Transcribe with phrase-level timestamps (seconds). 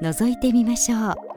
[0.00, 1.30] 覗いてみましょう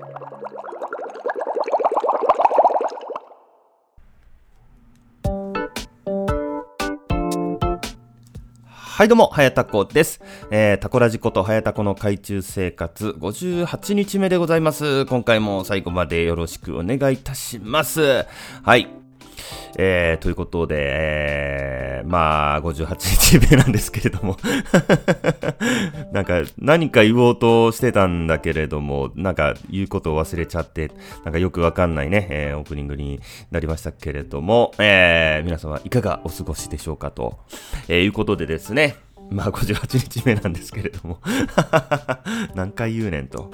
[8.96, 10.22] はいどうも、はやたこです。
[10.52, 15.08] えー、タコラジことはやたこの海中生活58日目でございます。
[15.08, 18.26] 今回も最後までよろしくお願いいたします。
[18.62, 19.03] はい。
[19.78, 24.38] えー、ということで、えー、まあ、58日目なんですけれども。
[26.12, 30.92] なんか、何か言おうとしてたんだけれども、なんか、言うことを忘れちゃって、
[31.24, 33.20] なんかよくわかんないね、えー、オープニングに
[33.52, 37.40] なりましたけれども、えー、皆様いかがお過ごしでしょうかと、
[37.88, 38.98] えー、いうことでですね、
[39.30, 41.20] まあ、58日目なんですけれども。
[42.56, 43.52] 何回言うねんと。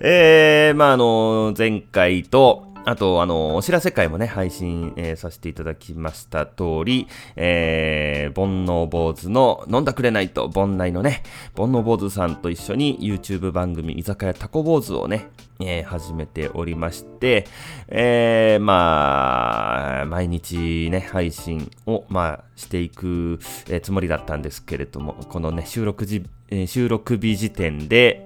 [0.00, 11.24] えー、まあ、あの、前回と、あと、あの、お知らせ会もね、配信、えー、させていただきました通り、えー、煩悩坊主の飲んだくれないと、煩内のね、
[11.56, 17.48] 煩悩坊主さんと一緒に YouTube 番組、居酒屋タコ坊主をね、えー、始めておりまして、
[17.88, 28.25] えー、まあ、毎日ね、配信を、まあ、していく、えー、つもりだったんですけれども、このね、収録時、えー、収録日時点で、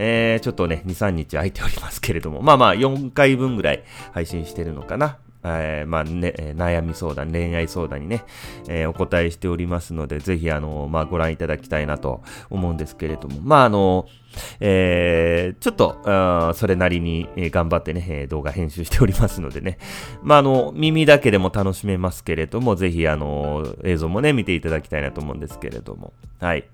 [0.00, 5.18] えー、ちょっとね、2、3日空いておりますけれども、まあまあ、4回分ぐらい配信してるのかな。
[5.60, 8.24] えー、まあね、悩み相談、恋愛相談にね、
[8.68, 14.06] えー、お答えしておりますので、ぜひ、あの、まあ、ご覧いただきたいなと思うんですけれども、まあ、あの、
[14.60, 19.78] えー、ちょっと、それなりに、頑張ってね、動画編集しておりますのでね、
[20.22, 26.64] まあ、あの、耳だけでも楽しめますけれども、ぜひ、あの、映像もね、見ていただきたいなと思うんですけれども、はい。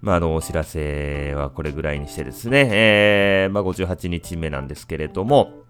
[0.00, 5.61] まあ、あの、お知らせはこれぐらいにしてですね、えー、まあ、58日目なんですけれども、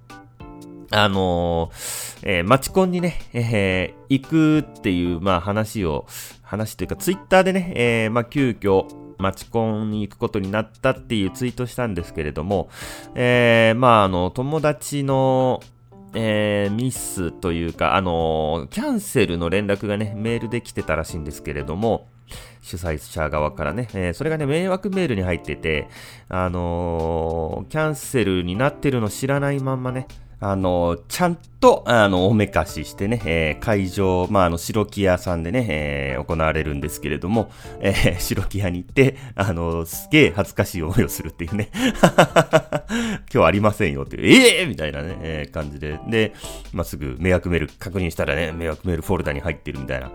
[0.92, 6.06] あのー、えー、マチコンにね、えー、行くっていう、まあ話を、
[6.42, 8.86] 話というか、ツイッターでね、えー、まあ急遽、
[9.18, 12.68] マチコンに行くことになったっていうツイートしたんですけれども、
[13.14, 15.60] えー、まああの、友達の、
[16.14, 22.08] えー、ミスというか、あのー、キャンセルの連絡がね、メールで来てたらしいんですけれども、
[22.60, 25.88] 主催者側からね、えー、それがね、迷惑メールに入ってて、
[26.28, 30.06] あのー、キャンセルになってるの知らないまんまね、
[30.42, 37.48] あの、ちゃんと、あの、おめかししてね、えー、会場、まあ、あの、白木屋さんでね、えー、行われるんですけれども、
[37.78, 41.70] えー、白木屋に行って、あの、すげえ恥ずかしい思いをするっていうね、
[43.32, 46.32] 今日ありませんよっていう、ええー、みたいなね、えー、感じで、で、
[46.72, 50.10] まあ、すぐ迷惑メール確認したらね、迷惑メールフォルダに入ってるみたいな、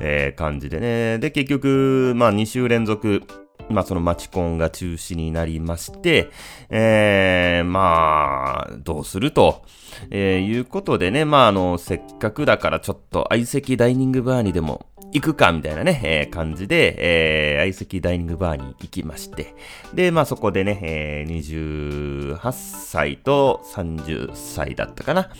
[0.00, 3.24] えー、感じでね、で、結局、まあ、2週連続、
[3.68, 6.30] まあそのマチコンが中止になりまして、
[6.70, 9.62] えー、まあ、どうすると、
[10.10, 19.54] えー、いうことでね、まああの、せっかくだからちょっと相席ダイニングバーにでも行くかみたいなね、えー、感じで、えー、相席ダイニングバーに行きまして、
[19.94, 25.30] で、まあそこでね、えー、28歳と30歳だったかな。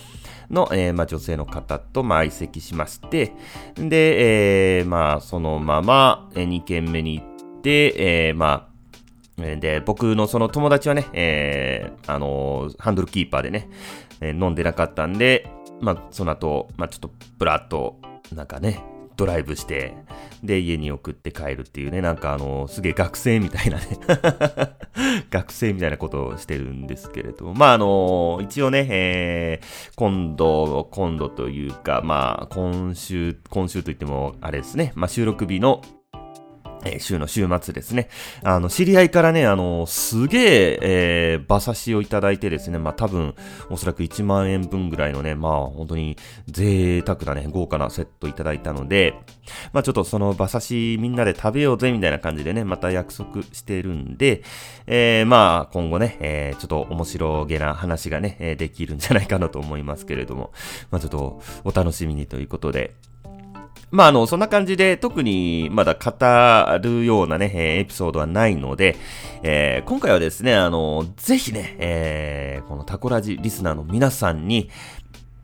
[0.49, 3.33] の、えー、まあ、女性の方と、まあ、相席しまして、
[3.75, 7.32] で、えー、まあ、そのまま、えー、2軒目に行って
[7.63, 8.73] で、えー、まあ、
[9.41, 13.69] で、僕のその友達はね、えー、あのー、ハンドルキーパーでね、
[14.21, 15.49] えー、飲んでなかったんで、
[15.81, 17.09] まあ、その後、まあ、ちょっと、
[17.39, 17.99] ブラッと、
[18.33, 18.83] なんかね、
[19.15, 19.95] ドライブして、
[20.43, 23.85] で、家に送って帰るっていうね、なんかあの、すげえ学生みたいなね。
[25.29, 35.81] 学生みたいなことをしてるんですけれども、まああの、一応ね、えー、今度、今度というか、まあ、今週、今週といっても、あれですね、まあ収録日の
[36.85, 38.09] え、週の週末ですね。
[38.43, 43.35] あの、知り合いからね、あの、すげえ、えー、馬刺しをいただいてですね、まあ多分、
[43.69, 46.17] おそらく1万円分ぐらいのね、まあ本当に
[46.47, 49.15] 贅沢なね、豪華なセットいただいたので、
[49.71, 54.43] まあちょっとその馬刺しみんなで食べようぜみたいな感じでね、また約束してるんで、
[54.87, 60.51] えー、まあ今後ね、えー、ちょっと面白げな話がね、えできるんじゃないかなと思いますけれども、
[60.91, 62.95] まあちょっとお楽しみにということで、
[63.93, 68.95] まあ、あの、そんな感じで、特にまだ語るようなね、エピソードはないので、
[69.43, 74.71] えー、今回はですね、あの、ぜひね、えー、このタコラジリスナーの皆さんに、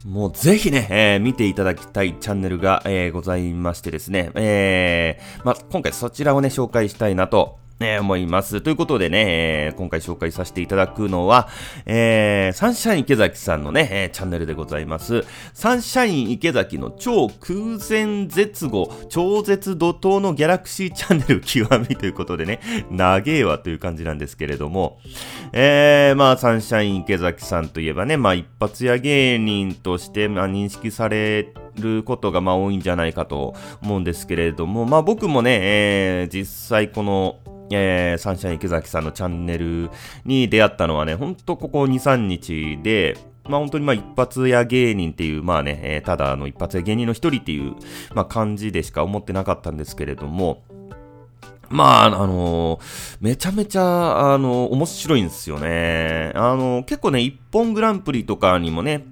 [0.03, 8.59] もうぜひね、えー、見ていただきたいチャンネルが、えー、ございましてですね、えー、まあ、今回そちらをね、紹介したいなとね、思います。
[8.59, 9.25] ということでね、
[9.67, 11.47] えー、今回紹介させていただくのは、
[11.85, 15.23] えー、サンシャイン池崎さんのね、え、チャンネルでございます。
[15.53, 22.59] サンシャイン池崎の超空前絶後、超絶怒涛のギャラクシーチャンネル極みということでね、
[22.91, 24.99] 長えわという感じなんですけれども、
[25.53, 37.37] えー、まあ、サンシャイン池崎さんといえばね、まあ、一発屋芸人として、まあ、認識されることがまあ多いんじゃないかと思うんですけれども、まあ僕もね、えー、実際この
[37.71, 39.89] えー、サンシャイン池崎さんのチャンネル
[40.25, 43.17] に出会ったのはね、ほんとここ2、3日で、
[43.47, 47.75] まあ本当にまあ一発屋芸人っていう、まあね、えー、ただあの一発屋芸人の一人っていう、
[48.13, 50.63] まあ感じでしか思ってなかったんですけれども、
[51.69, 56.31] まあ、あのー、めちゃめちゃ、あのー、面白いんですよね。
[56.35, 59.05] あのー、結構ね、一本グランプリとかにもね、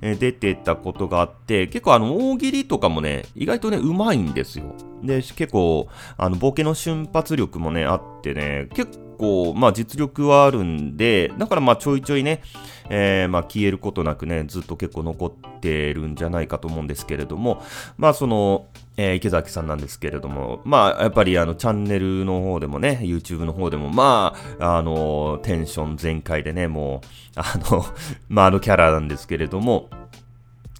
[0.00, 4.74] え出てたことがあって、結構あの、大喜利とかもね、意外とね、うまいんですよ。
[5.02, 12.42] で、結構、あの、ボケの瞬発力もね、あってね、結構、まあ実力はあるんで、だからまあちょいちょいね、
[12.90, 17.62] えー、まあ消えることなくね、ずっと結構残ってるんじゃないかと思うんですけれども、
[17.96, 18.66] まあその、
[18.96, 27.84] えー、池崎さんなんですけれども、まあやっぱりあのチャンネルの方でもね、YouTube の方でも、まあ、あの、テンション全開でね、もう、あの、
[28.28, 29.88] まああのキャラなんですけれども、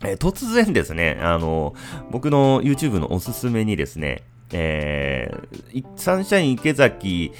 [0.04, 1.74] えー、突然ですね、あの、
[2.10, 7.32] 僕の YouTube のおすすめにですね、えー、サンシャイン池崎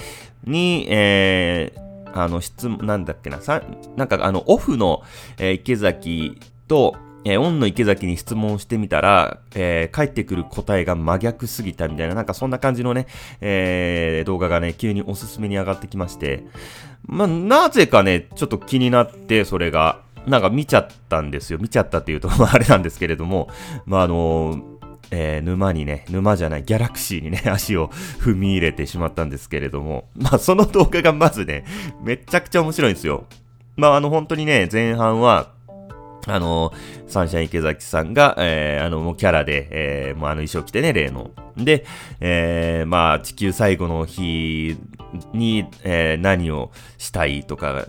[0.45, 3.63] に、えー、あの、質問、なんだっけな、さ、
[3.97, 5.03] なんかあの、オフの、
[5.39, 6.39] えー、池崎
[6.69, 13.07] と、えー、オンの池崎に質問してみたら、えー、返ってくる答えが真逆すぎたみたいな、なんかそんな感じのね、
[13.41, 16.45] えー、動画がね、急におすすめに上がってきまして、
[17.07, 21.59] まあ、なぜかね、ちょっと気になって、それが、なんか見ちゃったんですよ。
[21.59, 23.49] 見ちゃったっていうと、あ、あれなんですけれども、
[23.87, 24.72] まあ、あのー、
[25.15, 27.89] えー、沼にね、沼じゃない、ギャラクシーにね、 足を
[28.19, 31.65] 踏み入れてしまったんですけれども、まあ、その動画がまずね、
[32.03, 33.27] めちゃくちゃ面白いんですよ。
[33.77, 35.52] まあ、あの、本当にね、前半は、
[36.27, 36.73] あの、
[37.07, 41.31] サンシャイン池崎さんが、えー、あの、もうキャラで、えー、もうあの衣装着てね、例の。
[41.57, 41.85] で、
[42.21, 44.77] えー、まあ、地球最後の日
[45.33, 47.87] に、えー、何をしたいとか、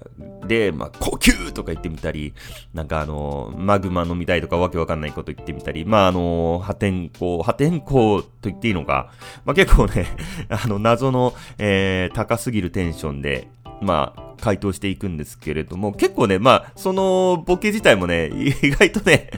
[0.48, 2.34] で、まあ、呼吸とか言ってみたり、
[2.74, 9.12] なんかあの、マグマ飲みたいとかわけわかんないこと言ってみたり、まあ、あの、破天荒、破天荒と言っていいのか、
[9.46, 10.08] まあ、結構ね、
[10.50, 13.48] あの、謎の、えー、高すぎるテンションで、
[13.82, 18.28] まあ、回答していくんですけれども、結構ね、まあ、そのボケ自体もね、
[18.62, 19.30] 意外とね、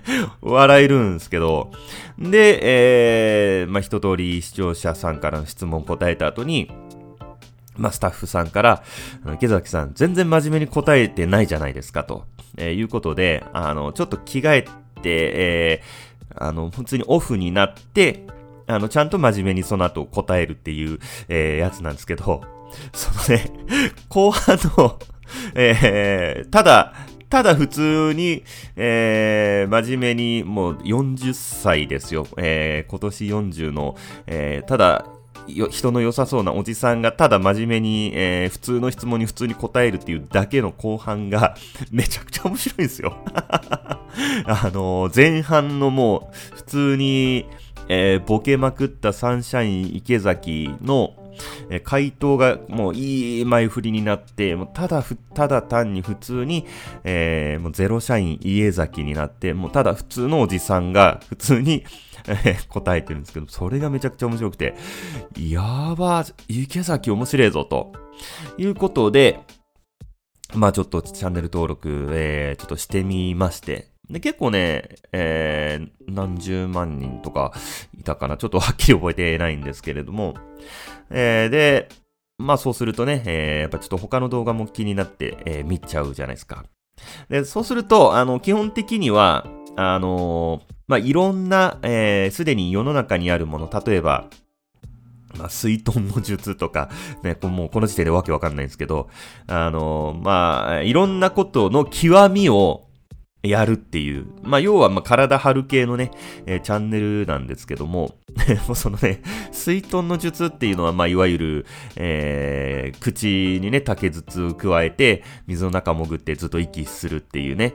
[0.41, 1.69] 笑えるんですけど、
[2.17, 6.71] で、えー、まあ、一通り視聴者さんからの質問答えた後に、
[7.77, 8.83] まあ、スタッフさんから、
[9.35, 12.25] 池崎さん、全然真面目に答えてないじゃないですか、と、
[12.57, 14.69] えー、いうことで、あの、ちょっと着替えて、
[15.03, 18.25] えー、あの、普通にオフになって、
[18.65, 20.97] あの、ちゃんと真面目にその後答えるっていう、
[21.27, 22.41] えー、やつなんですけど、
[22.93, 23.51] そのね、
[24.09, 24.99] 後半の
[25.55, 26.93] えー、ただ、
[27.29, 28.43] ただ普通に、
[28.75, 32.27] えー、真面目にもう40歳ですよ。
[32.37, 33.95] えー、今年40の、
[34.27, 35.05] えー、ただ、
[35.47, 41.55] 人の良さそうなおじさんがただ真面目に、えー、普通の質問に普通に答えるっていうだけの後半が
[41.91, 43.15] めちゃくちゃ面白いんですよ
[44.45, 47.45] あのー、前半のもう普通に、
[47.89, 51.13] えー、ボケまくったサンシャイン池崎の
[51.69, 55.03] え回答がもういい前振りになって、もうただ、
[55.33, 56.65] ただ単に普通に、
[57.03, 61.85] えー、もうゼロ社員家崎になって、もうただ普通のおじさんが普通に、
[62.27, 64.75] え答えてるんですけど、それがめちゃくちゃ面白くて、
[65.37, 67.93] やば、池崎面白いぞ、と。
[68.57, 69.41] いうことで、
[70.53, 77.53] まあちょっとチャンネル登録、えー、ちょっとしてみまして、で、結構ね、えー、何十万人とか
[77.97, 78.37] いたかな。
[78.37, 80.35] ちょっとはっきり覚えてないんですけれども、
[81.09, 81.89] えー、で、
[82.37, 86.65] まあそうするとね、えー、やっぱちょっと他の動画も気になって、えー、見ちゃうじゃないですか。
[87.29, 94.29] で、そうすると、あの、基本的には、あのー、まあいろんな、えー、すでに世の中にあるもの、例えば、
[95.37, 96.89] まあ、水遁の術とか、
[97.23, 99.09] ね、もうこの時点でわけわかんないんですけど、
[99.47, 102.84] あの、まあ、いろんなことの極みを、
[103.49, 104.25] やるっていう。
[104.43, 106.11] まあ、要は、ま、体張る系のね、
[106.45, 108.15] えー、チャンネルなんですけども、
[108.67, 109.21] もうそのね、
[109.51, 117.73] 水遁の術っていうのは、まあ、いわゆる、えー、口にね、竹筒加えて、水の中潜ってずっと息するっていうね、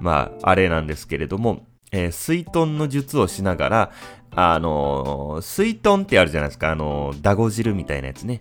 [0.00, 3.90] まあ、あれなんですけれども、えー、水遁の術をしながら、
[4.34, 8.38] あのー、水遁ってあるじゃないですか、あのー、ダゴ汁みたいなやつね。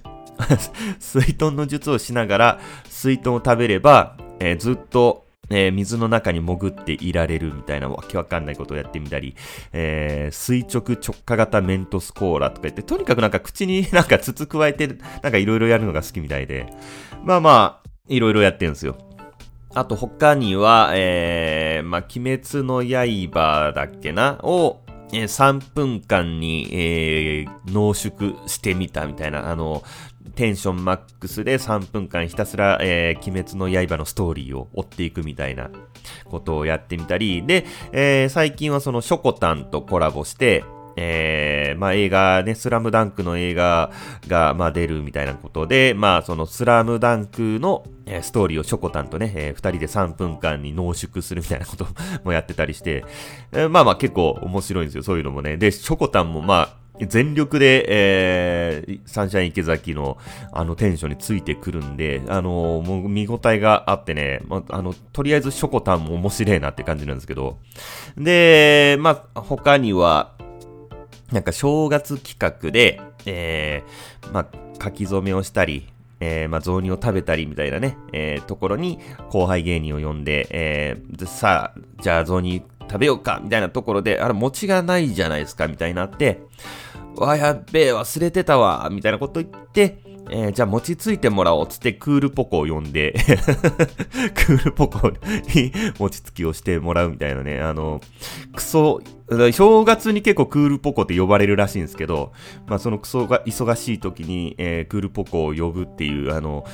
[1.00, 2.60] 水遁の術をしながら、
[2.90, 9.36] 水遁を食べれば、えー、ずっと、えー、水の中に潜っていられるみたいなわけわかんないことをやってみたり、
[9.74, 16.68] えー、垂直直下型メントスコーラとか言って、とにかくなんか口に なんか筒加えて、なんかいろいろやるのが好きみたいで、
[17.24, 18.98] まあまあ、いろいろやってるんですよ。
[19.74, 24.40] あと他には、えー、まあ、鬼滅の刃だっけな？
[24.44, 24.82] を、
[25.14, 29.84] えー、3分間に、えー、濃縮してみたみたいな、あの、
[30.42, 35.70] テンションマックスで3分間ひたすら、えー、鬼滅の刃のストーリーを追っていくみたいな
[36.26, 40.64] ことをやってみたり、で、えー、最近はそのショコタンとコラボして、
[40.96, 43.92] えー、まあ映画ね、スラムダンクの映画
[44.28, 51.86] が、まあ出るみたいなことで、まあそのスラムダンクの、えー、ストーリーをショコタンとね、えー、人で3分間に濃縮するみたいなこと
[52.24, 53.06] もやってたりして、
[53.52, 55.58] えー、まあまあ結構面白いんですよ、そういうのもね。
[55.58, 60.18] で、ショコタンもまあ、全力で、えー、サンシャイン池崎の
[60.52, 67.58] あのテンションについてくるんで、あのー、もう見応えがあってね、まあの、とりあえずショコタンも面白いなって感じなんですけど、
[68.18, 70.34] で、まあ、他には、
[71.32, 74.48] なんか正月企画で、えー、まあ、
[74.84, 75.88] 書き初めをしたり、
[76.20, 86.42] えー、まあ、雑煮を食べたりみたいなね、えー、ところに後輩芸人を呼んで、えー、さあ、じゃあ雑煮食べようかみたいなところで、あれ、餅がないじゃないですかみたいになって、
[87.16, 89.98] わ、やっべえ、忘れてたわみたいなこと言って、
[90.30, 93.14] えー、じゃあ餅ついてもらおうつってクールポコを呼んで
[94.34, 98.02] クールポコに餅つきをしてもらうみたいなね、あの、
[98.56, 99.02] クソ、
[99.52, 102.32] 正月に結構クールポコって呼ばれるらしいんですけど、
[102.68, 106.66] まあそのクソが忙しい時に、えー、クールポコを呼ぶっていう、あの、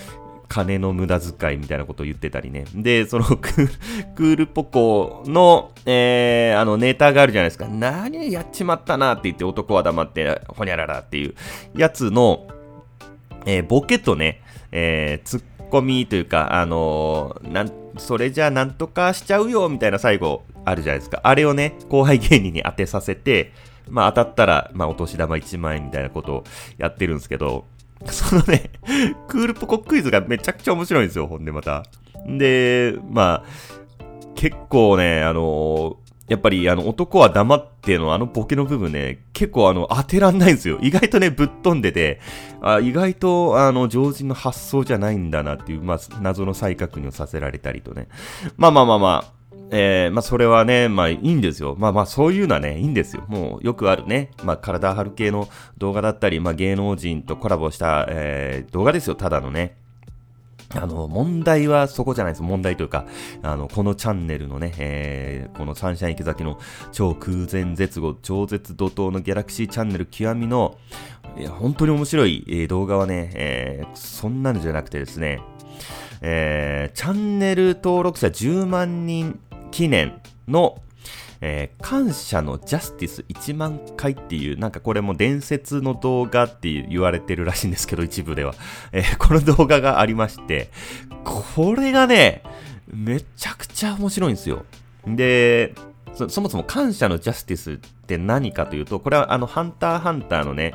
[0.47, 2.65] 金の無駄遣いみたいなことを言ってたりね。
[2.73, 7.67] で、そのクールポコの、えー、あのネタがあるじゃないですか。
[7.67, 11.35] 何やっちまったなって言って男は黙って、ほにゃららっていう
[11.75, 12.47] やつの、
[13.45, 21.21] えー、ボケとね、えー、ツッコミというか、あのー、なん、それじゃあなんとかしちゃうよ、みたいな最後あるじゃないですか。
[21.23, 23.53] あれをね、後輩芸人に当てさせて、
[23.89, 26.43] まあ当たったら、まあお年玉1万円みたいなことを
[26.77, 27.65] やってるんですけど、
[28.05, 28.71] そのね、
[29.27, 31.83] クールポコクイズがめちゃくちゃ面白いんですよ、ほんでまた。
[32.27, 40.77] で、まあ、結構ね、あのやっぱりあの男は黙ってのあのボケの部分ね、結構あの当てらんないんですよ。
[40.81, 42.19] 意外とね、ぶっ飛んでて、
[42.61, 48.09] あ意外とあの常人の発想じゃないんだなっていう、まあ謎の再確認をさせられたりとね。
[48.57, 49.36] まあまあまあまあ、
[49.71, 51.75] えー、まあそれはね、まあいいんですよ。
[51.77, 53.23] まあまあそういうのはね、いいんですよ。
[53.27, 59.77] もうよくあるね、まあ体張る系の動画だったり、まあ芸能人とコラボした、えー、動画ですよ、ただのね。
[60.75, 62.43] あの、問題はそこじゃないです。
[62.43, 63.05] 問題というか、
[63.41, 66.59] あの、このチャンネルのね、えー、このサンシャイン池崎の
[66.91, 70.77] 超空前絶後、超絶怒涛のギャラクシーチャンネル極みの、
[71.37, 75.41] いや、本当に面白い、えー、動画はね、えー、そんなのじゃなくてですね、
[76.21, 79.39] えー、チャンネル登録者10万人
[79.77, 80.81] 記念の、
[81.39, 88.55] えー、感謝のジャスティス1万回っていう、なんかこれも伝説の動画って言われてるらしいんですけど、一部では。
[88.91, 90.71] えー、この動画がありまして、
[91.23, 92.41] これがね、
[92.87, 94.65] めちゃくちゃ面白いんですよ。
[95.05, 95.75] で、
[96.15, 100.73] そそもそも感謝のジャスティスって何かというと、これはあの、ハンターハンターのね、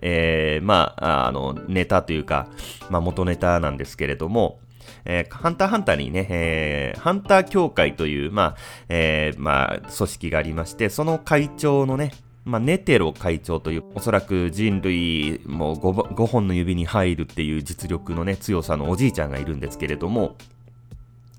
[0.00, 2.46] えー、まあ、あの、ネタというか、
[2.88, 4.60] まあ、元ネタなんですけれども、
[5.04, 8.56] えー、ハンターハンターにね、えー、ハンター協会という、まあ、
[8.88, 12.12] えー、まあ、組織がありまして、その会長のね、
[12.44, 20.36] まあ、ネテロ会長という、おそらく人類も 5, 5本の指に入るっていう実力のね、強さのおじいちゃんがいるんですけれども、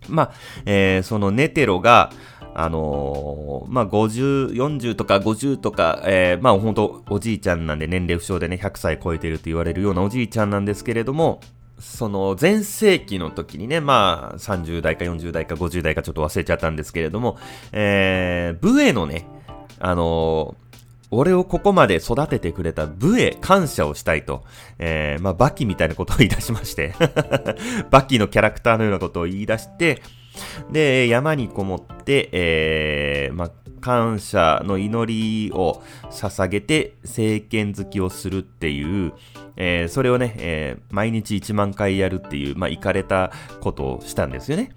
[0.10, 0.32] まあ、
[0.66, 2.12] えー、そのネテロが、
[2.58, 11.42] あのー、まあ、50、40とか50とか、えー、まあ、ほんと、おじいちゃんなんで年齢不詳でね、100歳超えてると言われるようなおじいちゃんなんですけれども、
[11.79, 17.38] その前世紀の時にね、まあ30代か40代か50代かちょっと忘れちゃったんですけれども、
[17.72, 19.27] えー、武衛のね、
[19.79, 20.65] あのー、
[21.12, 24.44] 俺をここまで育ててくれた武へ感謝をしたいと、
[24.79, 26.94] えー、まあ、バキみたいなことを言い出しまして
[27.91, 30.01] バキのキャラクターのようなことを言い出して、
[30.72, 33.51] で、山にこもって、えー、まあ、
[33.86, 39.13] 感謝の祈りを捧げて政権好きをするっていう、
[39.58, 44.72] えー、それをね、えー、毎日1万回やるっていう、まあ、行かれたことをしたんですよね。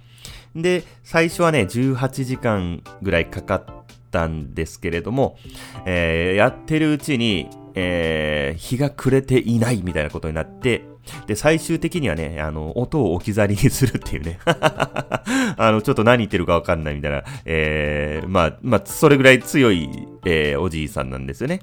[0.55, 3.65] で、最初はね、18時間ぐらいかかっ
[4.11, 5.39] たんですけれども、
[5.87, 10.85] えー、やってるうちに、え、日が暮れていないみたいなことになって、
[11.27, 14.39] で、最終的にはね、あの、音を置き去りにするっていうね。
[14.45, 19.89] あの、ちょっと何言ってるかわかんないみたいな、えー、まあ、まあ、それぐらい強い、
[20.25, 21.61] えー、おじいさんなんですよね。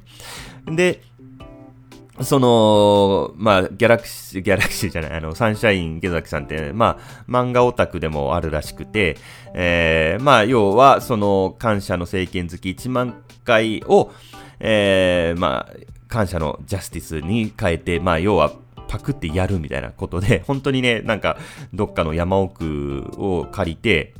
[0.67, 1.01] で、
[2.21, 9.17] その、まあ、ギャラクシー、ギャラクシーじゃない、あの、サンシャイン池崎さんって、まあ、漫画オタクでもあるらしくて、
[9.53, 14.11] えー、まあ、要は、その、感謝の政権好き1万回を、
[14.61, 15.73] えー、まあ、
[16.07, 18.53] 感謝のジャスティスに変えて、まあ、要は、
[18.87, 21.37] パクってやるみたいなことで、 本当にね、なんか、
[21.73, 24.13] どっかの山奥を借りて、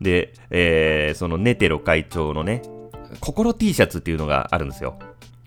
[0.00, 2.62] で、えー、そのネテロ会長のね、
[3.20, 4.98] 心 T シャツっていうのがあるんですよ。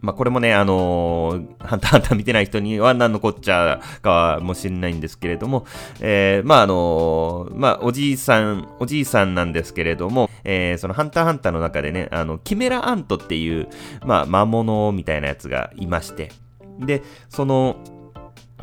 [0.05, 5.65] まあ、これもね、あのー、ハンターハンター見てない人には何のこっちゃかはもしれないんですけれども、
[5.99, 13.67] えー、まあ、あのー、まあ、おじいさん、おじいさんなんですけれども、えー、そのハンターハンターの中でね、あの、キメラアントっていう、
[14.05, 16.31] まあ、魔物みたいなやつがいまして、
[16.79, 17.77] で、その、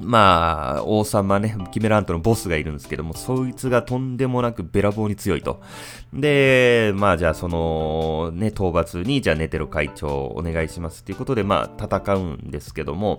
[0.00, 5.60] まあ、王様ね、キメラントのボスがいるんですけども、そいつがとんでもなくべらぼうに強いと。
[6.14, 13.18] で、まあじゃあその、ね、討伐に、じゃあネテロ会長お願いしますっていうことで、まあ戦うんですけども、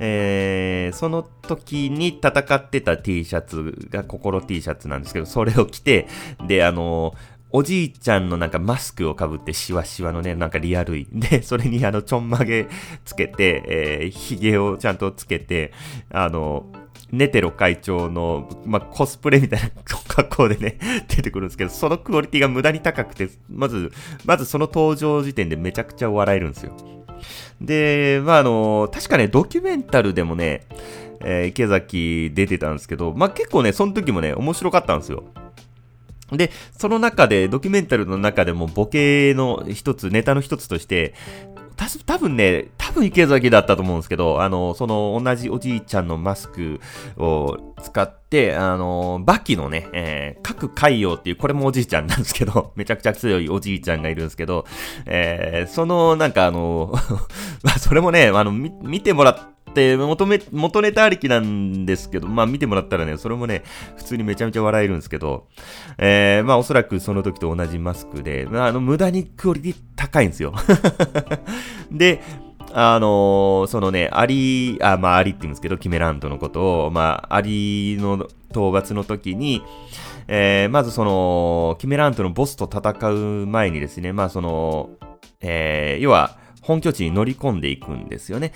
[0.00, 6.08] えー、その時に戦ってた T シャツが心 T シャツなんですけど、それを着て、
[6.46, 7.14] で、あの
[7.52, 11.06] おじいちゃんのなんかマスクをかぶってシワシワのね、なんかリアルい。
[11.12, 12.68] で、 それにあの、ちょんまげ
[13.04, 15.72] つけて、えー、髭をちゃんとつけて、
[16.10, 16.66] あの、
[17.10, 20.78] ネテロ会長の、まあ、コスプレみたいな格好でね、
[21.08, 23.90] 出てくるんですけど、そのクオリティが無駄に高くて、まず、
[24.24, 26.72] まずその登場時点でめちゃくちゃ笑えるんですよ。
[27.60, 30.62] で、まあ、あの、確かね、ドキュメンタルでもね、
[31.22, 35.24] えー、池崎出てたんですけど、まあ、結構ね、その時もね、面白かったんですよ。
[36.36, 41.14] で、その中で、ドキュメンタルの中でもボケの一つ、ネタの一つとして、
[41.80, 46.78] た多分ね、多分池崎だったと思うんですけど、あの、その同じおじいちゃんのマスク
[47.16, 54.66] を使って、あの、バキのね、えー、各海洋っていう、これもおじいちゃんなんですけど、 めちゃくちゃ強いおじいちゃんがいるんですけど、
[55.06, 56.92] えー、その、なんかあの、
[57.64, 59.38] まあ、それもね、あの、見てもらっ
[59.70, 63.62] って元め、元ネタありきなんですけど、まあ見てもらったらね、それもね、
[63.96, 65.46] 普通にめちゃめちゃ笑えるんですけど、
[65.98, 70.52] えー、まあおそらくその時と同じマスクで、まああの、無駄にクオリティ高いんですよ。
[71.90, 72.20] で、
[72.72, 78.28] あのー、そのね、アリ、あ、まあ、アリって言うんですけど、キメラントのことを、まあ、アリの討
[78.72, 79.62] 伐の時に、
[80.28, 84.90] えー、まずその、キメラントのボスと戦う前にですね、まあ、その、
[85.40, 88.52] えー、要は、本拠地に乗り込んでいくんですよね。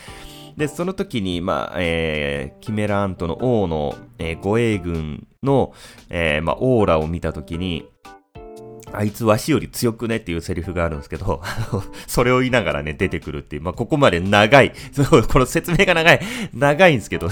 [0.57, 5.73] で、その時に、まあ、えー、キメラアントの王の、えー、護衛軍の、
[6.11, 7.89] えー、まあ、オーラを見た時に、
[8.97, 11.43] あいつわしより強くねっていうセリフがあるんですけど、
[12.07, 14.73] それを言いながらね、出てくるっていう、まあ、ここまで長い、
[15.31, 16.21] この説明が長い、
[16.53, 17.31] 長いんですけど、 っ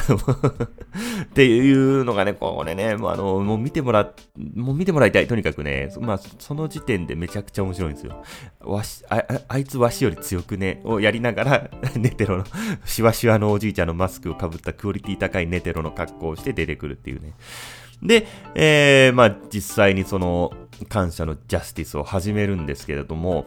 [1.35, 4.13] ていうのがね、これね、もうあの、もう見てもら、
[4.55, 5.27] もう見てもらいたい。
[5.27, 8.23] とにかくね、まあ、その時点でめちゃくちゃ面白いんですよ。
[8.61, 12.45] わし、あ、あいつわしより強くね、をやりながら、ネテロの、
[12.85, 17.35] シワシワのおじいちゃんのマスクをかぶったクオリティ高いネテロの格好をして出てくるっていうね。
[18.03, 20.53] で、えー、まあ、実際にその、
[20.89, 23.47] 感謝のジャスティスを始めるんですけれども、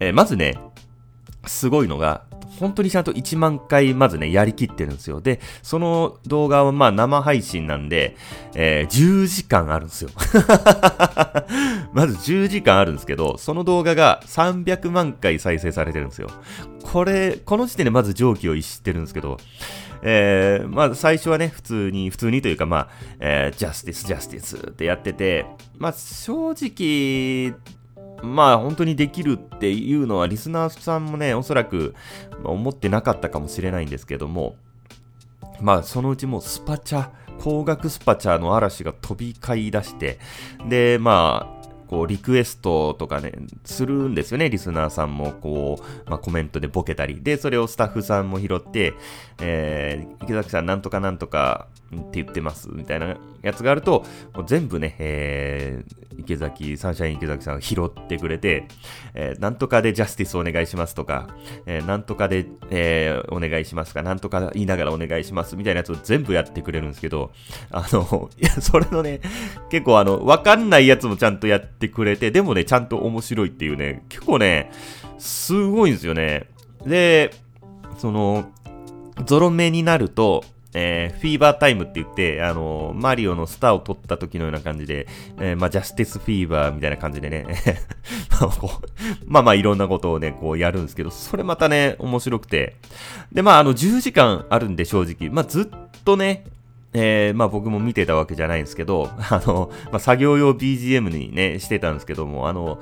[0.00, 0.58] えー、まずね、
[1.46, 2.24] すごいのが、
[2.58, 5.20] 本当にちゃんと1万回まずね、やりきってるんですよ。
[5.20, 8.16] で、その動画はまあ生配信なんで、
[8.54, 10.10] えー、10時間あるんですよ。
[11.92, 16.30] まず10時間あるんですけど、その動画が300万回再生されてるんですよ。
[16.82, 19.38] これ、この時点でまず上記を逸してるんですけど、
[20.02, 22.88] えー、まあ最初はね、普通に、普通にというかまあ、
[23.20, 25.46] えー、ジャスティス、ジャスティスってやってて、
[25.78, 27.54] まあ正直、
[28.22, 31.94] まあ本当にできるっていうのはリスナーさんもね、おそらく
[32.44, 34.56] 思ってなかったかもしれないんですけども、
[35.60, 37.10] まあそのうちもうスパチャ、
[37.40, 40.18] 高額スパチャの嵐が飛び交い出して、
[40.68, 41.61] で、まあ、
[41.92, 43.34] こう、リクエストとかね、
[43.66, 47.22] するんですよね、リスナーさんも、こう、まあ、コメントでボケたり。
[47.22, 48.94] で、それをスタッフさんも拾って、
[49.42, 51.66] えー、池崎さんなんとかなんとか
[52.00, 58.66] って言ってます、みたいなやつがあると、もう全部ね、えー、池崎、サンシャイン池崎さんが拾ってくれて、
[59.14, 61.28] えー、なんとかでジャスティスお願いしますとか、
[61.66, 67.32] えー、なんとかで、えー、お願いしますか、なんとか言いながらお願いします、みたいなやつを全部やってくれるんですけど、
[67.70, 69.20] あの、 いや、それのね、
[69.70, 74.70] 結構あの、わかんないやつもちゃんとやってくれて、でもね、ちゃんと面白いっていうね、結構ね、
[75.18, 76.48] すごいんですよね。
[76.86, 77.30] で、
[77.98, 78.50] その、
[79.26, 80.44] ゾロ目になると、
[80.74, 85.06] えー、フィーバータイムって言って、あのー、マリオのスターを取った時のような感じで、
[85.38, 87.46] えー、まあ、ジャスティスフィーバーみたいな感じでね、
[89.26, 92.76] まあまあいろんなことをね、こうやるんですけど、それまたね、面白くて。
[93.32, 95.66] で、まああの、10時間あるんで正直、まあずっ
[96.04, 96.44] とね、
[96.94, 102.80] えー、まあ僕も見てたわけじゃないんですけど、あの、まあ作業用 BGM にね、してたんですけども、あの、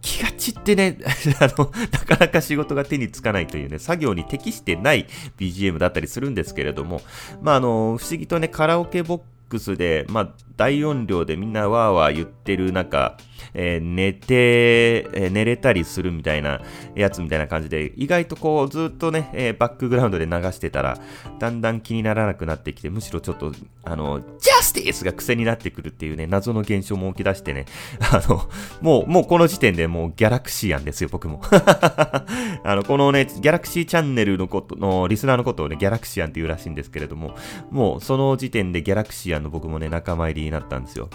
[0.00, 0.98] 気が散ってね、
[1.40, 5.06] あの、なかなか仕事が手につかないというね、作業に適してない
[5.38, 7.02] BGM だったりするんですけれども、
[7.42, 10.28] まあ、あの、不思議とね、カラオケボックスで、まあ、
[10.58, 13.16] 大音量でみんなわーわー言ってる中、
[13.54, 16.60] えー、寝て、えー、寝れたりするみたいな
[16.96, 20.98] やつみたいな感じで、意外とこうずっとね、えー、バックグラウンドで流してたら、
[21.38, 23.52] だんだん気にならなくなってきて、むしろちょっと、
[23.84, 27.66] あの、ジャスティスが癖になってくるっていうね、謎の現象も起き出してね、
[28.12, 28.48] あの、
[28.80, 31.40] もう、もうこの時点でもうギャラクシーやんですよ、僕も。
[32.64, 37.36] あの、このね、ギャラクシーチャンネルのことの、リスナーのことをね、ギャラクシアンって言うらしいんですけれども、
[37.70, 41.08] もうその時点でギャラクシアンの僕もね、仲間入りになったんですよ。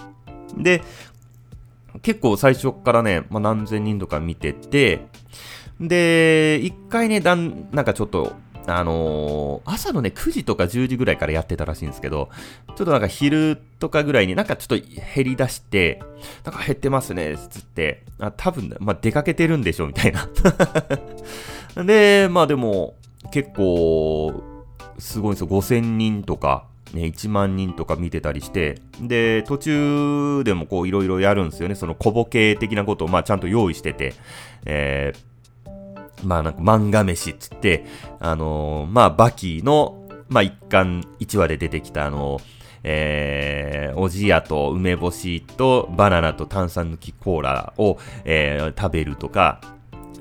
[0.58, 0.82] で、
[2.02, 5.06] 結構最初からね、まあ、何千人とか見てて、
[5.80, 8.34] で、一回ね、だん、なんかちょっと、
[8.66, 12.30] あのー、朝のね、9時とか10時ぐらいからやってたらしいんですけど、
[12.68, 16.02] ちょっとなんか昼とかぐらいになんかちょっと減り出して、
[16.46, 20.30] なんか減ってますね、つって、あ、多分、まあ、出かけてるんでしょ、みたいな。
[21.84, 22.96] で、まあでも、
[23.32, 24.44] 結構、
[24.98, 31.76] すごいんですよ、5000人とか、ね、1万人とか見てたりして、で、途中でもこういろいろやるんですよね。
[31.76, 34.14] その小ボケ的なことをまあちゃんと用意してて、
[34.66, 37.86] えー、まあなんか漫画飯っつって、
[38.20, 42.44] あのー、まあバキの、まあ一巻一話で出てきたあのー、
[42.84, 49.62] えー、おじやと梅干しとバナナと炭酸抜きコーラを、えー、食べるとか、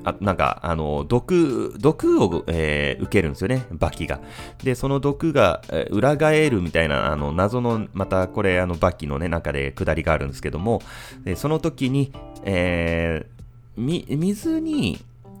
[0.03, 4.19] あなんか、あの、毒、毒を、えー、受けるんですよね、バキが。
[4.63, 10.81] で、その毒が、えー、裏返るみたいな、あの、謎の、またこれ、あの、バキのね、中で下りがあるんですけども、
[11.23, 12.11] でその時に、
[12.43, 14.99] えー、み、水に、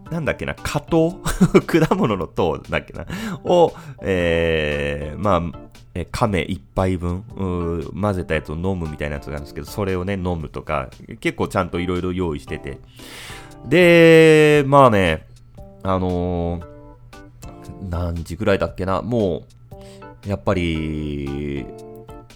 [0.09, 1.11] なんだっけな、果糖？
[1.65, 3.05] 果物の糖だっけな？
[3.43, 5.59] を、えー、まあ、
[5.95, 7.23] え、亀一杯分、
[7.93, 12.79] 混ぜたやつを飲むみたいなやつがあるんですけど、それをね、飲むとか、結構ちゃんといろいろ用意してて、
[13.65, 15.27] で、まあね、
[15.83, 19.43] あのー、何時ぐらいだっけな、も
[20.25, 21.65] う、やっぱり、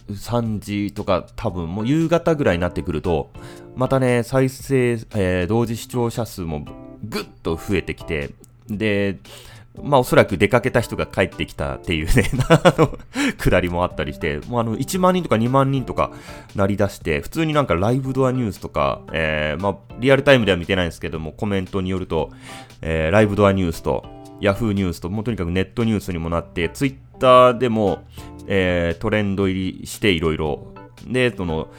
[0.09, 3.29] 3時とか多分もう夕方ぐらいになってくると、
[3.75, 6.65] またね、再生、えー、同時視聴者数も
[7.03, 8.31] ぐっと増えてきて、
[8.69, 9.17] で、
[9.83, 12.97] まあおそらく出かけた人が帰ってきたっていうね、 あの、
[13.37, 16.11] くだりもあったりして、もうあの、1万人とか2万人とか
[16.55, 22.31] なり出して、普通になんかライブドアニュースとか、えー、まあ、リアルタイムでは見てないんですけども、コメントによると、
[22.81, 24.05] えー、ライブドアニュースと、
[24.39, 28.03] ヤフーニュースと、もうとにかくネットニュースにもなって、ツイッターでも、
[28.47, 30.73] えー、トレンド入りしていろいろ、
[31.07, 31.69] で、その、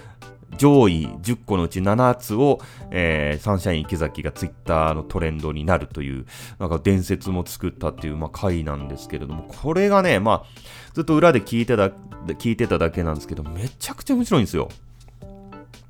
[0.57, 6.27] 上位10個のうち7つを、えー、サンシャイン池崎がツイッターのトレンドになるという、
[6.59, 10.45] なんか伝説も作ったっていう、まあ、回なんですけれども、これがね、まあ、
[10.95, 11.89] ずっと裏で聞いてた、
[12.35, 14.69] 聞いてただけなんですけど、めちゃくちゃ面白いんですよ。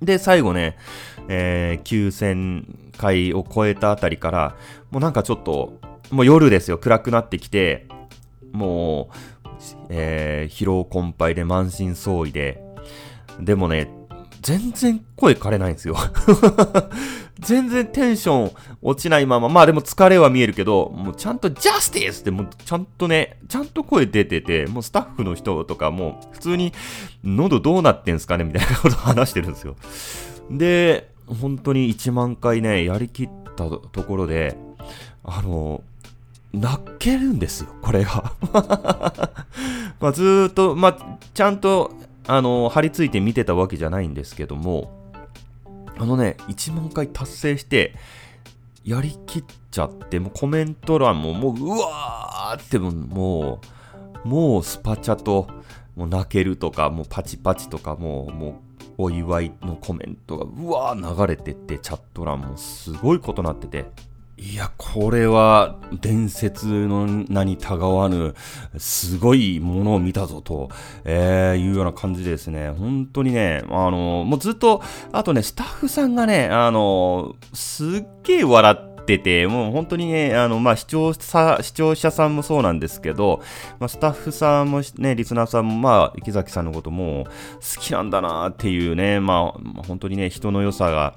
[0.03, 0.77] で、最後ね、
[1.29, 4.57] えー、9000回を超えたあたりから、
[4.91, 5.79] もうなんかちょっと、
[6.11, 7.87] もう夜ですよ、暗くなってきて、
[8.53, 9.49] もう、
[9.91, 12.63] えー、疲労困憊で満身創痍で、
[13.41, 13.91] でもね、
[14.41, 15.97] 全然声枯れないんですよ
[17.41, 26.73] 全然テンション落ちないまま、まあでも疲れは見えるけど、もうちゃんとジャスティスってもうちゃんとね、ちゃんと声出てて、もうスタッフの人とかも普通に
[27.25, 28.45] 喉どうなってんすかね？
[28.45, 29.77] みたいなこと話してるんですよ。
[30.51, 34.57] で、本当に1万回ね、やりきったところで、
[35.23, 35.83] あの、
[36.53, 38.33] 泣けるんですよ、これが。
[40.01, 41.93] まあずーっと、まあ、ちゃんと
[42.29, 44.93] あの、張り付いて見てたわけじゃないんですけども、
[45.97, 47.95] あのね、1万回達成して、
[48.85, 53.61] やりきっちゃって、もうコメント欄ももう、うわーってもも
[54.25, 55.49] う、もうスパチャと、
[55.97, 58.55] もう泣けるとか、もうパチパチとか、もう、もう、
[58.99, 63.87] お祝いのコメントが、うわー流れてって、チャット欄もすごいことなってて、
[64.41, 68.37] いや、これは伝説の名にたがわぬ、
[68.77, 70.71] すごいものを見たぞと、
[71.05, 83.41] えー、いうような感じでですね、本当にね、あの、もうずっと、あとね、スタッフさんがね、あの、すっげえ笑って、ってて、もう本当にね、あの、まあ、視聴者、視聴者さんもそうなんですけど、
[83.81, 87.27] まあ、スタッフさんもね、リスナーさんも、まあ、池崎さんのことも
[87.77, 91.15] 好きなんだなっていうね、まあ、本当にね、人の良さが、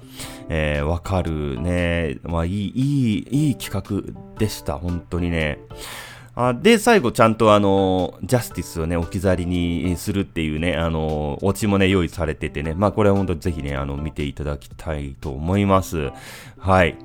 [0.48, 3.70] えー、わかるね、まあ、いい、いい、いい企
[4.06, 5.58] 画でした、本当にね。
[6.34, 16.10] あで、最後ちゃんとあの、ジャスティスをね、置き去りにするっていうね、あの、オチもね、用意されててね、まあこれは本当にぜひね、あの、見ていただきたいと思います。
[16.58, 16.96] はい。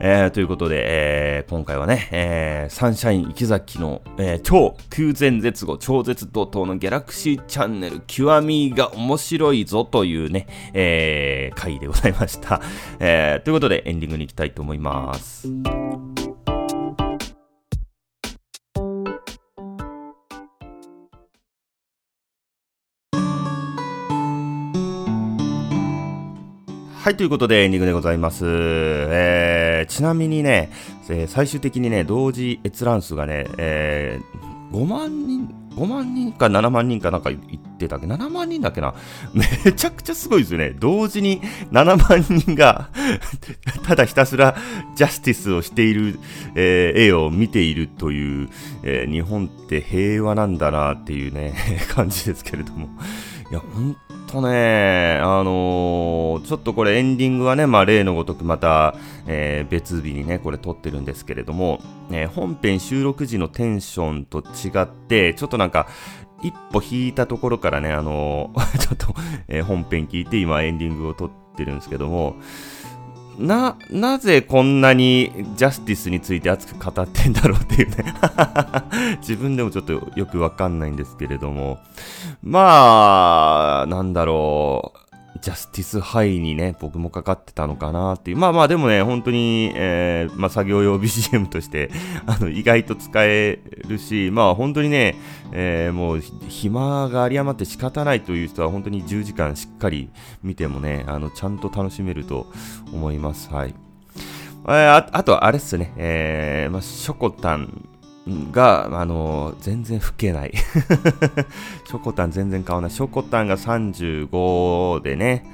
[0.00, 12.60] えー、ということで、えー、今回はね、えー、サンシャイン池崎の、えー、超空前絶後超絶怒涛のギャラクシーチャンネル極みが面白いぞというね、えー、回でございました。
[12.98, 15.48] えー、ということでエンディングに行きたいと思います。
[27.04, 28.46] はい、ということでエンディングでございます。
[28.46, 30.70] えー、ちなみにね、
[31.10, 38.94] えー、最終的にね、同時閲覧数がね、えー、5万人、5万人か7万人かなんか言ってたっけ ?7 万人だっけな？
[39.34, 40.74] めちゃくちゃすごいですよね。
[40.80, 42.88] 同時に7万人が
[43.84, 44.56] ただひたすら
[44.96, 46.18] ジャスティスをしている、
[46.54, 48.48] えー、絵を見ているという、
[48.82, 51.52] えー、日本って平和なんだなっていうね、
[51.94, 52.88] 感じですけれども。
[53.50, 53.94] いや、本
[54.34, 58.96] とね、あのー、ちょっとこれエンディングはね、まあ、例のごとくまた、
[59.28, 65.86] えー、別日にね、これ撮ってるんですけれども、えー、本編収録時のテンションと違って、ちょっとなんか、
[66.42, 69.14] 一歩引いたところからね、あの ちょっと、
[69.46, 72.34] え本編聞いて今エンディングを撮ってるんですけども、
[73.38, 78.14] な、なぜこんなにジャスティスについて熱く語ってんだろうっていうね
[79.20, 81.78] 自分でもちょっとよくわかんないんですけれども。
[82.42, 85.03] まあ、なんだろう。
[85.44, 88.38] ジャスティスハイにね、僕もかかってたのかなっていう。
[88.38, 91.90] まあまあでもね、本当に、えー、まあ作業用 BGM として、
[92.24, 95.16] あの、意外と使えるし、まあ本当にね、
[95.52, 100.08] えー、もう、暇が有り余って仕方ないという人は本当に10時間しっかり
[100.42, 102.46] 見てもね、あの、ちゃんと楽しめると
[102.90, 103.52] 思います。
[103.52, 103.74] はい。
[104.64, 107.86] ああと、あれっすね、えー、まあ、ショコタン
[108.26, 110.52] が、あの全然老けない。
[111.86, 112.90] ショコタン全然変わない。
[112.90, 115.44] ショコタンが35でね、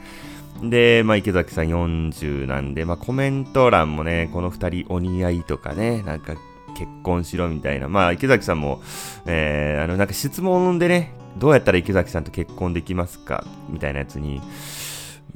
[0.62, 6.34] で、まあ、池崎さん40なんで、まあ、コメント欄もね、この2人お似合いとかね、なんか
[6.76, 8.82] 結婚しろみたいな、まあ、池崎さんも、
[9.26, 14.40] えー、あの、なんか質問でね、どうやったら池崎さんと結婚できますかみたいなやつに、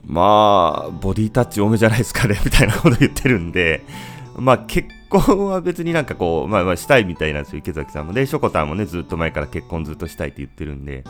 [0.07, 3.83] まあ、ボディタッチ多めじゃないですかねみたいなこと言ってるんで、
[4.37, 4.88] まあ、結
[5.20, 8.12] 婚は別になんかこう、まあまあしたいみたいなんですよ、池崎さんも。
[8.12, 11.05] で、しょこたんもね、ずっと前から結婚ずっとしたいって言ってるんで。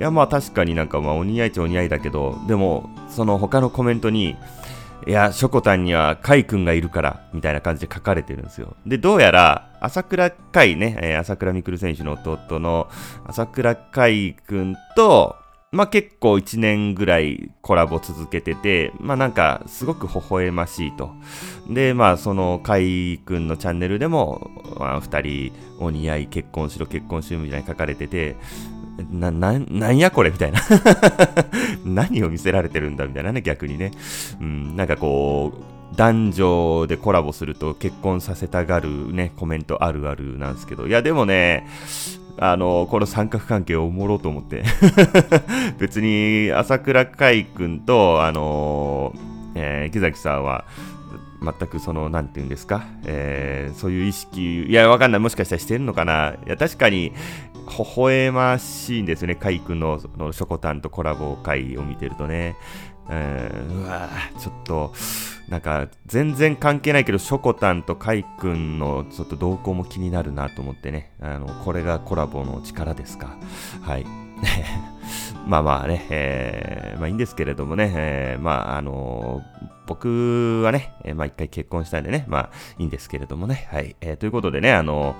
[0.00, 4.36] いや、まあ確かになんかまあお似合いっちゃお似合いだけど、でも、その他のコメントに、
[5.06, 8.76] いや、しょこたんにはカイ君がいるから、みたいな感じで書かれてるんですよ。
[8.86, 12.88] で、どうやら、朝倉海ね、えー、朝倉未来選手の弟の
[13.26, 15.36] 朝倉海君と、
[15.70, 21.10] まあ結構1年ぐらいコラボ続けてて、まあなんかすごく微笑ましいと。
[21.68, 28.36] で、まあその海くんのチャンネルでも、まあ二人お似合い結婚しろ結婚しろみたいに書かれてて、
[29.12, 30.30] な、な、なんやこれ？
[30.30, 30.60] みたいな
[31.84, 33.92] 何を見せられてるんだみたいなね、逆にね。
[34.40, 41.66] うん、なんかこう、男女でコラボすると結婚させたがるね、コメントあるあるなんですけど、いやでもね、
[42.40, 44.64] あの、この三角関係をおもろうと思って
[45.78, 49.14] 別に、朝倉海君と、あの、
[49.54, 50.64] えー、池崎さんは、
[51.40, 56.34] 全くその、なんていうんですか、えー、そういう意識、いや、わかんない、もしかしたらしてるのかな？
[56.46, 57.12] いや、確かに、
[57.68, 62.56] 微笑ましいんですよね、海君の、その、ショコタンとコラボ会を見てるとね。
[63.10, 64.92] えー、うわちょっと、
[65.48, 71.12] なんか、全然関係ないけど、ショコタンとカイ君のちょっと動向も気になるなと思ってね。
[71.20, 73.36] あの、これがコラボの力ですか。
[73.82, 74.04] はい。
[75.46, 83.96] まあまあね、えー、まあいいんですけれどもね、えー、まああのー、僕はね、えー、まあ一回結婚したんでね、まあいいんですけれどもね、はい。
[84.02, 85.16] えー、ということでね、あの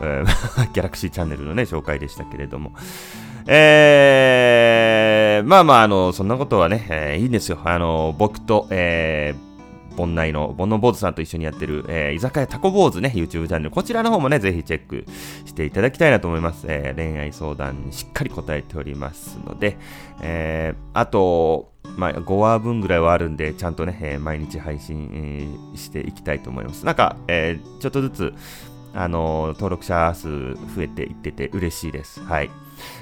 [0.00, 0.24] ー、
[0.74, 2.72] ギャラクシーチャンネルのね、紹介でしたけれども、
[3.46, 7.58] えー、まあまあ、あの、そんなことはね、えー、いいんですよ。
[7.64, 9.51] あの、僕と、えー、
[9.96, 13.70] 盆内の煩悩坊主さんと一緒にやってる、えー、居酒屋タコ坊主ね、YouTube チャンネル。
[13.70, 15.04] こちらの方もね、ぜひチェック
[15.46, 16.66] していただきたいなと思います。
[16.68, 19.76] えー、恋愛相談にしっかり答えておりますので、
[20.20, 26.86] えー、あと、まあ、5話分ぐらいはあるんで、ちゃんとね、えー、毎日配信、えー、していきたいと思います。
[26.86, 28.34] なんか、えー、ちょっとずつ、
[28.94, 32.22] あの登録者数増えていってて嬉しいです。
[32.22, 32.50] はい。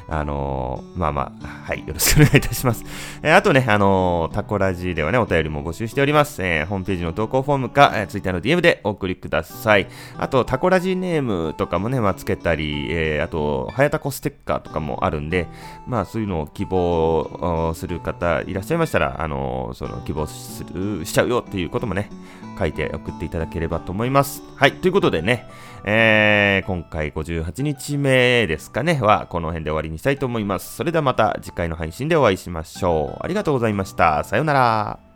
[0.09, 2.85] あのー、まあまあ、はい、よろしくお願いいたします。
[3.23, 6.43] えー、あとね、あのー、タコラジではね、お便りも募集しております。
[6.43, 9.87] えー、ホームページの投稿フォームか、えー、ツイッターの DM でお送りください。
[10.19, 15.47] あと、タコラジネームとかもね、まあ、つけたり、えー、あと、はやたこステッカーとかもあるんで、
[15.87, 22.11] まあ、そういうのを希望する方いらっしゃいましたら、あのー、その、希望する、しちゃうよっていうこともね、
[22.59, 24.43] 書いて送っていただければと思います。
[24.57, 25.49] はい、ということでね、
[25.85, 30.77] えー、今回58日目ですかね、はこの辺辺で終わりにしたいと思います。
[30.77, 33.25] それではまた次回の配信でお会いしましょう。
[33.25, 34.25] ありがとうございました。
[34.25, 35.10] さようなら。